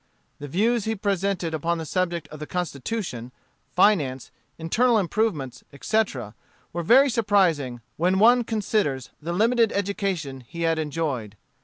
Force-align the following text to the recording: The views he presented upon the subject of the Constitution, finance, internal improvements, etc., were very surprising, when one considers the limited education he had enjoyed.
The 0.39 0.47
views 0.47 0.85
he 0.85 0.95
presented 0.95 1.53
upon 1.53 1.77
the 1.77 1.85
subject 1.85 2.27
of 2.29 2.39
the 2.39 2.47
Constitution, 2.47 3.31
finance, 3.69 4.31
internal 4.57 4.97
improvements, 4.97 5.63
etc., 5.71 6.33
were 6.73 6.81
very 6.81 7.07
surprising, 7.07 7.81
when 7.97 8.17
one 8.17 8.43
considers 8.43 9.11
the 9.21 9.31
limited 9.31 9.71
education 9.71 10.39
he 10.39 10.63
had 10.63 10.79
enjoyed. 10.79 11.35